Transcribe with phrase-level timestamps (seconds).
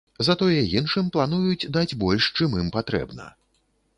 [0.27, 3.29] Затое іншым плануюць даць больш, чым ім патрэбна.